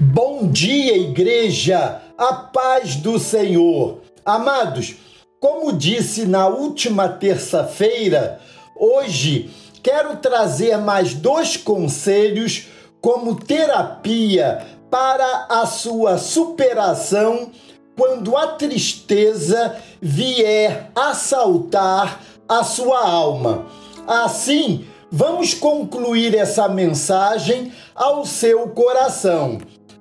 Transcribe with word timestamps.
Bom 0.00 0.46
dia, 0.46 0.96
igreja, 0.96 2.00
a 2.16 2.32
paz 2.32 2.94
do 2.94 3.18
Senhor. 3.18 3.98
Amados, 4.24 4.94
como 5.40 5.72
disse 5.72 6.24
na 6.24 6.46
última 6.46 7.08
terça-feira, 7.08 8.38
hoje 8.76 9.50
quero 9.82 10.18
trazer 10.18 10.78
mais 10.78 11.14
dois 11.14 11.56
conselhos 11.56 12.68
como 13.00 13.34
terapia 13.34 14.64
para 14.88 15.46
a 15.48 15.66
sua 15.66 16.16
superação 16.16 17.50
quando 17.96 18.36
a 18.36 18.52
tristeza 18.52 19.74
vier 20.00 20.92
assaltar 20.94 22.20
a 22.48 22.62
sua 22.62 23.04
alma. 23.04 23.66
Assim, 24.06 24.86
vamos 25.10 25.54
concluir 25.54 26.36
essa 26.36 26.68
mensagem 26.68 27.72
ao 27.96 28.24
seu 28.24 28.68
coração. 28.68 29.58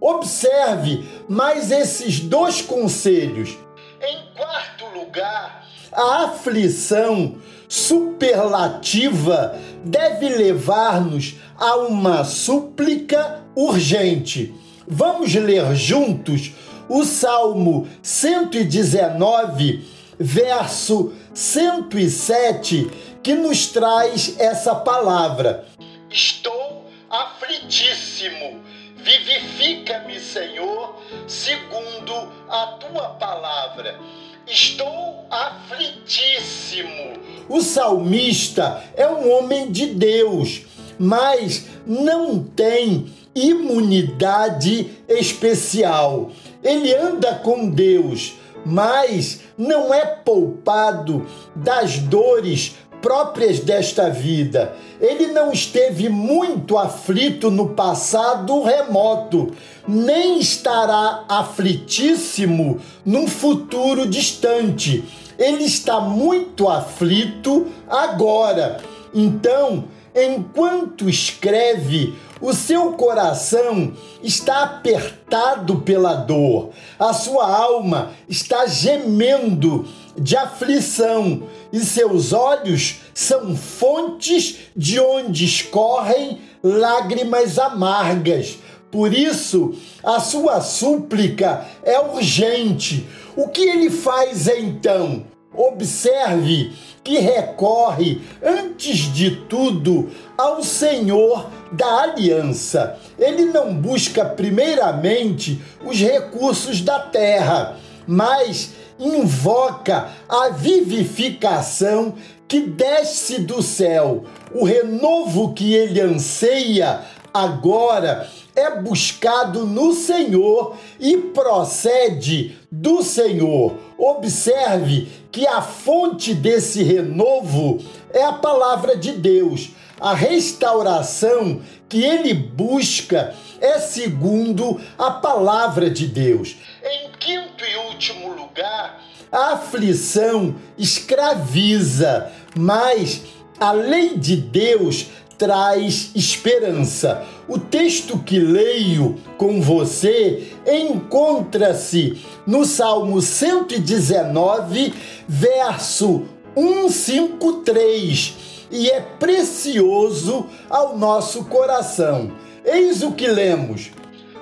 Observe 0.00 1.04
mais 1.28 1.70
esses 1.70 2.20
dois 2.20 2.62
conselhos. 2.62 3.56
Em 4.00 4.32
quarto 4.36 4.86
lugar, 4.96 5.66
a 5.92 6.24
aflição 6.24 7.36
superlativa 7.68 9.58
deve 9.84 10.28
levar-nos 10.28 11.34
a 11.56 11.76
uma 11.76 12.24
súplica 12.24 13.44
urgente. 13.56 14.54
Vamos 14.86 15.34
ler 15.34 15.74
juntos 15.74 16.52
o 16.88 17.04
Salmo 17.04 17.86
119, 18.02 19.84
verso 20.18 21.12
107, 21.34 22.90
que 23.22 23.34
nos 23.34 23.66
traz 23.66 24.36
essa 24.38 24.74
palavra. 24.74 25.66
Estou 26.08 26.86
aflitíssimo 27.10 28.62
Vivifica-me, 28.98 30.18
Senhor, 30.18 31.00
segundo 31.26 32.32
a 32.48 32.66
tua 32.78 33.10
palavra. 33.10 33.98
Estou 34.46 35.26
aflitíssimo. 35.30 37.12
O 37.48 37.60
salmista 37.60 38.82
é 38.96 39.06
um 39.06 39.30
homem 39.32 39.70
de 39.70 39.86
Deus, 39.86 40.62
mas 40.98 41.66
não 41.86 42.42
tem 42.42 43.12
imunidade 43.34 44.90
especial. 45.08 46.30
Ele 46.62 46.94
anda 46.94 47.34
com 47.36 47.70
Deus, 47.70 48.34
mas 48.64 49.40
não 49.56 49.94
é 49.94 50.04
poupado 50.04 51.26
das 51.54 51.98
dores 51.98 52.74
próprias 53.00 53.60
desta 53.60 54.08
vida. 54.10 54.74
Ele 55.00 55.28
não 55.28 55.52
esteve 55.52 56.08
muito 56.08 56.76
aflito 56.76 57.50
no 57.50 57.70
passado 57.70 58.62
remoto, 58.62 59.52
nem 59.86 60.38
estará 60.38 61.24
aflitíssimo 61.28 62.80
num 63.04 63.26
futuro 63.26 64.06
distante. 64.06 65.04
Ele 65.38 65.64
está 65.64 66.00
muito 66.00 66.68
aflito 66.68 67.66
agora. 67.88 68.78
Então, 69.14 69.84
enquanto 70.14 71.08
escreve, 71.08 72.14
o 72.40 72.52
seu 72.52 72.92
coração 72.92 73.92
está 74.22 74.62
apertado 74.62 75.80
pela 75.80 76.14
dor, 76.14 76.70
a 76.98 77.12
sua 77.12 77.46
alma 77.46 78.12
está 78.28 78.66
gemendo 78.66 79.86
de 80.20 80.36
aflição 80.36 81.42
e 81.72 81.80
seus 81.80 82.32
olhos 82.32 83.00
são 83.14 83.56
fontes 83.56 84.56
de 84.76 84.98
onde 85.00 85.44
escorrem 85.44 86.40
lágrimas 86.62 87.58
amargas. 87.58 88.58
Por 88.90 89.12
isso, 89.12 89.74
a 90.02 90.18
sua 90.18 90.60
súplica 90.60 91.66
é 91.84 92.00
urgente. 92.00 93.06
O 93.36 93.48
que 93.48 93.62
ele 93.62 93.90
faz 93.90 94.48
então? 94.48 95.24
Observe 95.54 96.72
que 97.04 97.18
recorre, 97.18 98.20
antes 98.42 99.12
de 99.12 99.30
tudo, 99.48 100.10
ao 100.36 100.62
Senhor 100.62 101.48
da 101.72 102.02
aliança. 102.02 102.98
Ele 103.18 103.46
não 103.46 103.74
busca, 103.74 104.24
primeiramente, 104.24 105.60
os 105.84 105.98
recursos 105.98 106.80
da 106.80 106.98
terra, 106.98 107.78
mas 108.06 108.72
invoca 108.98 110.10
a 110.28 110.50
vivificação 110.50 112.14
que 112.46 112.60
desce 112.60 113.40
do 113.40 113.62
céu. 113.62 114.24
O 114.52 114.64
renovo 114.64 115.52
que 115.52 115.74
ele 115.74 116.00
anseia 116.00 117.00
agora 117.32 118.28
é 118.56 118.80
buscado 118.80 119.64
no 119.64 119.92
Senhor 119.92 120.76
e 120.98 121.16
procede 121.16 122.56
do 122.72 123.02
Senhor. 123.02 123.74
Observe 123.96 125.08
que 125.30 125.46
a 125.46 125.62
fonte 125.62 126.34
desse 126.34 126.82
renovo 126.82 127.78
é 128.12 128.24
a 128.24 128.32
palavra 128.32 128.96
de 128.96 129.12
Deus. 129.12 129.70
A 130.00 130.14
restauração 130.14 131.60
que 131.88 132.02
ele 132.02 132.34
busca 132.34 133.34
é 133.60 133.78
segundo 133.78 134.80
a 134.96 135.10
palavra 135.10 135.90
de 135.90 136.06
Deus. 136.06 136.56
Em 136.82 137.10
quinto 137.18 137.64
e 137.64 137.76
último 137.88 138.27
lugar, 138.58 139.00
a 139.30 139.52
aflição 139.52 140.56
escraviza, 140.76 142.30
mas 142.56 143.22
a 143.60 143.70
lei 143.72 144.16
de 144.16 144.36
Deus 144.36 145.06
traz 145.36 146.10
esperança. 146.14 147.24
O 147.46 147.58
texto 147.58 148.18
que 148.18 148.40
leio 148.40 149.16
com 149.36 149.60
você 149.60 150.52
encontra-se 150.66 152.20
no 152.44 152.64
Salmo 152.64 153.22
119, 153.22 154.92
verso 155.28 156.24
153, 156.56 158.34
e 158.70 158.90
é 158.90 159.00
precioso 159.00 160.48
ao 160.68 160.98
nosso 160.98 161.44
coração. 161.44 162.32
Eis 162.64 163.02
o 163.02 163.12
que 163.12 163.28
lemos: 163.28 163.92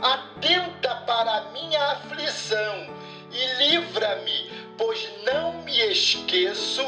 Atenta 0.00 1.02
para 1.06 1.36
a 1.36 1.52
minha 1.52 1.92
aflição 1.92 2.96
e 3.36 3.70
livra-me, 3.70 4.50
pois 4.78 5.08
não 5.24 5.62
me 5.62 5.90
esqueço 5.90 6.82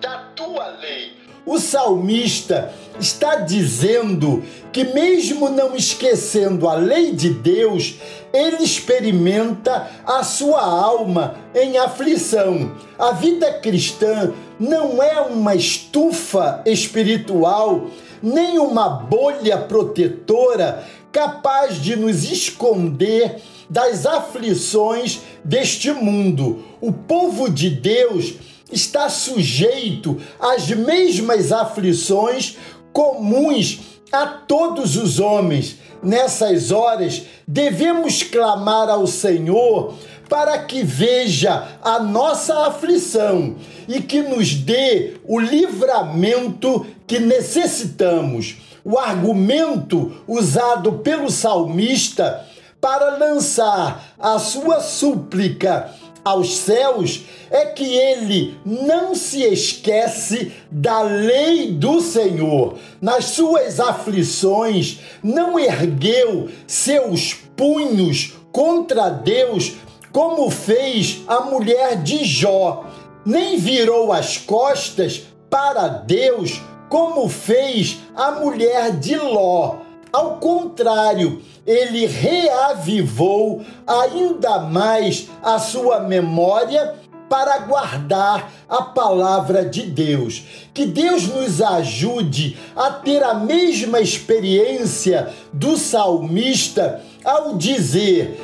da 0.00 0.18
tua 0.34 0.66
lei 0.78 1.22
o 1.44 1.58
salmista 1.58 2.72
está 3.00 3.36
dizendo 3.36 4.44
que, 4.72 4.84
mesmo 4.84 5.48
não 5.48 5.74
esquecendo 5.74 6.68
a 6.68 6.74
lei 6.74 7.12
de 7.12 7.30
Deus, 7.30 7.96
ele 8.32 8.62
experimenta 8.62 9.88
a 10.06 10.22
sua 10.22 10.62
alma 10.62 11.34
em 11.54 11.76
aflição. 11.78 12.72
A 12.98 13.12
vida 13.12 13.52
cristã 13.54 14.32
não 14.58 15.02
é 15.02 15.20
uma 15.20 15.54
estufa 15.54 16.62
espiritual, 16.64 17.88
nem 18.22 18.58
uma 18.58 18.88
bolha 18.88 19.58
protetora 19.58 20.86
capaz 21.10 21.82
de 21.82 21.96
nos 21.96 22.22
esconder 22.30 23.42
das 23.72 24.04
aflições 24.04 25.22
deste 25.42 25.90
mundo. 25.92 26.62
O 26.78 26.92
povo 26.92 27.48
de 27.48 27.70
Deus 27.70 28.34
está 28.70 29.08
sujeito 29.08 30.20
às 30.38 30.68
mesmas 30.68 31.50
aflições 31.50 32.58
comuns 32.92 33.80
a 34.12 34.26
todos 34.26 34.96
os 34.96 35.18
homens. 35.18 35.78
Nessas 36.02 36.70
horas, 36.70 37.22
devemos 37.48 38.22
clamar 38.22 38.90
ao 38.90 39.06
Senhor 39.06 39.94
para 40.28 40.58
que 40.58 40.82
veja 40.82 41.78
a 41.82 41.98
nossa 41.98 42.66
aflição 42.66 43.56
e 43.88 44.02
que 44.02 44.20
nos 44.20 44.54
dê 44.54 45.14
o 45.24 45.40
livramento 45.40 46.86
que 47.06 47.18
necessitamos. 47.18 48.56
O 48.84 48.98
argumento 48.98 50.12
usado 50.26 50.94
pelo 50.94 51.30
salmista 51.30 52.51
para 52.82 53.16
lançar 53.16 54.12
a 54.18 54.40
sua 54.40 54.80
súplica 54.80 55.92
aos 56.24 56.56
céus 56.58 57.22
é 57.48 57.66
que 57.66 57.84
ele 57.84 58.58
não 58.66 59.14
se 59.14 59.40
esquece 59.44 60.52
da 60.68 61.00
lei 61.00 61.70
do 61.70 62.00
Senhor. 62.00 62.74
Nas 63.00 63.26
suas 63.26 63.78
aflições, 63.78 64.98
não 65.22 65.56
ergueu 65.60 66.50
seus 66.66 67.34
punhos 67.56 68.34
contra 68.50 69.10
Deus, 69.10 69.74
como 70.10 70.50
fez 70.50 71.22
a 71.28 71.40
mulher 71.40 72.02
de 72.02 72.24
Jó, 72.24 72.84
nem 73.24 73.58
virou 73.58 74.12
as 74.12 74.38
costas 74.38 75.22
para 75.48 75.86
Deus, 75.86 76.60
como 76.88 77.28
fez 77.28 77.98
a 78.16 78.32
mulher 78.32 78.90
de 78.98 79.14
Ló. 79.14 79.91
Ao 80.12 80.36
contrário, 80.36 81.42
ele 81.66 82.04
reavivou 82.04 83.64
ainda 83.86 84.58
mais 84.58 85.28
a 85.42 85.58
sua 85.58 86.00
memória 86.00 86.96
para 87.30 87.60
guardar 87.60 88.52
a 88.68 88.82
palavra 88.82 89.64
de 89.64 89.84
Deus. 89.84 90.42
Que 90.74 90.84
Deus 90.84 91.26
nos 91.28 91.62
ajude 91.62 92.58
a 92.76 92.90
ter 92.90 93.22
a 93.22 93.32
mesma 93.32 94.00
experiência 94.00 95.32
do 95.50 95.78
salmista 95.78 97.02
ao 97.24 97.56
dizer: 97.56 98.38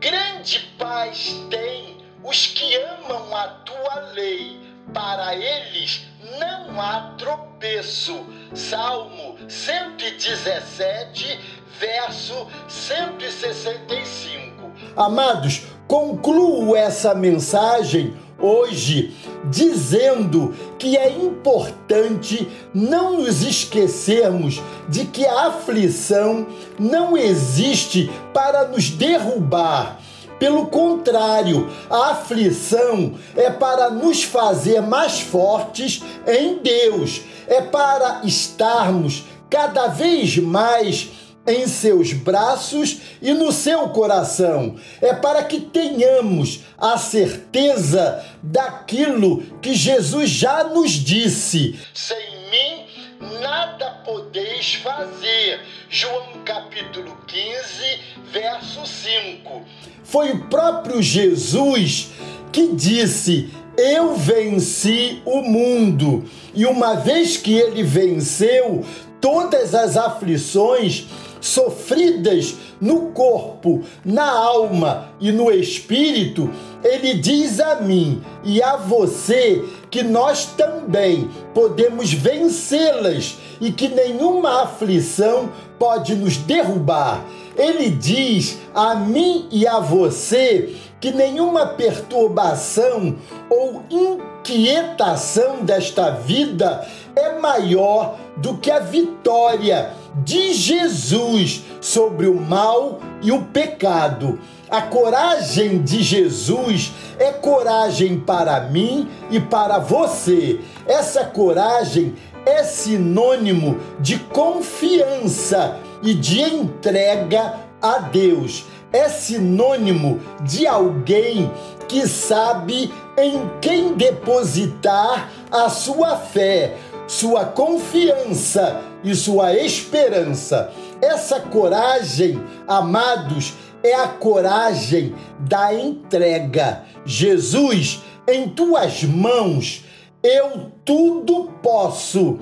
Grande 0.00 0.70
paz 0.78 1.38
tem 1.50 1.98
os 2.24 2.46
que 2.46 2.76
amam 2.76 3.36
a 3.36 3.48
tua 3.48 4.12
lei, 4.14 4.58
para 4.94 5.34
eles 5.36 6.09
não 6.38 6.80
há 6.80 7.14
tropeço. 7.18 8.24
Salmo 8.54 9.36
117, 9.48 11.38
verso 11.78 12.46
165. 12.68 14.70
Amados, 14.96 15.64
concluo 15.86 16.74
essa 16.74 17.14
mensagem 17.14 18.16
hoje 18.38 19.14
dizendo 19.44 20.54
que 20.78 20.96
é 20.96 21.10
importante 21.10 22.48
não 22.74 23.18
nos 23.18 23.42
esquecermos 23.42 24.62
de 24.88 25.04
que 25.04 25.26
a 25.26 25.48
aflição 25.48 26.46
não 26.78 27.14
existe 27.16 28.10
para 28.32 28.68
nos 28.68 28.90
derrubar. 28.90 30.00
Pelo 30.40 30.68
contrário, 30.68 31.70
a 31.90 32.12
aflição 32.12 33.14
é 33.36 33.50
para 33.50 33.90
nos 33.90 34.22
fazer 34.22 34.80
mais 34.80 35.20
fortes 35.20 36.02
em 36.26 36.56
Deus, 36.62 37.20
é 37.46 37.60
para 37.60 38.22
estarmos 38.24 39.24
cada 39.50 39.88
vez 39.88 40.38
mais 40.38 41.10
em 41.46 41.66
seus 41.66 42.14
braços 42.14 42.98
e 43.20 43.34
no 43.34 43.52
seu 43.52 43.90
coração. 43.90 44.76
É 45.02 45.12
para 45.12 45.44
que 45.44 45.60
tenhamos 45.60 46.60
a 46.78 46.96
certeza 46.96 48.24
daquilo 48.42 49.42
que 49.60 49.74
Jesus 49.74 50.30
já 50.30 50.64
nos 50.64 50.92
disse: 50.92 51.78
sem 51.92 52.16
mim 52.50 52.89
nada 53.20 53.90
podeis 54.04 54.74
fazer. 54.74 55.60
João 55.88 56.42
capítulo 56.44 57.16
15, 57.26 58.00
verso 58.32 58.86
5. 58.86 59.62
Foi 60.02 60.32
o 60.32 60.46
próprio 60.46 61.02
Jesus 61.02 62.10
que 62.50 62.72
disse: 62.74 63.50
Eu 63.76 64.16
venci 64.16 65.22
o 65.24 65.42
mundo. 65.42 66.24
E 66.54 66.64
uma 66.66 66.94
vez 66.94 67.36
que 67.36 67.52
ele 67.52 67.82
venceu 67.82 68.84
todas 69.20 69.74
as 69.74 69.96
aflições, 69.96 71.06
sofridas 71.40 72.54
no 72.80 73.08
corpo, 73.12 73.82
na 74.04 74.30
alma 74.30 75.10
e 75.20 75.32
no 75.32 75.50
espírito, 75.50 76.50
ele 76.82 77.14
diz 77.14 77.60
a 77.60 77.76
mim 77.76 78.22
e 78.44 78.62
a 78.62 78.76
você 78.76 79.64
que 79.90 80.02
nós 80.02 80.46
também 80.46 81.28
podemos 81.54 82.12
vencê-las 82.12 83.36
e 83.60 83.70
que 83.72 83.88
nenhuma 83.88 84.62
aflição 84.62 85.50
pode 85.78 86.14
nos 86.14 86.36
derrubar. 86.36 87.24
Ele 87.56 87.90
diz 87.90 88.58
a 88.74 88.94
mim 88.94 89.48
e 89.50 89.66
a 89.66 89.78
você 89.80 90.74
que 91.00 91.10
nenhuma 91.10 91.66
perturbação 91.66 93.16
ou 93.48 93.82
inquietação 93.90 95.64
desta 95.64 96.10
vida 96.10 96.86
é 97.16 97.38
maior 97.38 98.16
do 98.36 98.58
que 98.58 98.70
a 98.70 98.78
vitória 98.78 99.92
de 100.24 100.52
Jesus 100.52 101.62
sobre 101.80 102.26
o 102.26 102.34
mal 102.34 103.00
e 103.22 103.32
o 103.32 103.44
pecado. 103.44 104.38
A 104.70 104.82
coragem 104.82 105.82
de 105.82 106.02
Jesus 106.02 106.92
é 107.18 107.32
coragem 107.32 108.20
para 108.20 108.60
mim 108.68 109.08
e 109.30 109.40
para 109.40 109.78
você. 109.78 110.60
Essa 110.86 111.24
coragem 111.24 112.14
é 112.46 112.62
sinônimo 112.62 113.78
de 113.98 114.18
confiança 114.18 115.78
e 116.02 116.14
de 116.14 116.40
entrega 116.40 117.54
a 117.80 117.98
Deus. 117.98 118.64
É 118.92 119.08
sinônimo 119.08 120.20
de 120.42 120.66
alguém 120.66 121.50
que 121.88 122.06
sabe 122.06 122.92
em 123.16 123.50
quem 123.60 123.94
depositar 123.94 125.30
a 125.50 125.68
sua 125.68 126.16
fé, 126.16 126.76
sua 127.06 127.44
confiança 127.44 128.80
e 129.02 129.14
sua 129.14 129.54
esperança. 129.54 130.72
Essa 131.00 131.40
coragem, 131.40 132.40
amados, 132.66 133.54
é 133.82 133.94
a 133.94 134.08
coragem 134.08 135.14
da 135.38 135.72
entrega. 135.74 136.84
Jesus, 137.04 138.00
em 138.28 138.48
tuas 138.48 139.02
mãos, 139.04 139.84
eu 140.22 140.70
tudo 140.84 141.50
posso, 141.62 142.38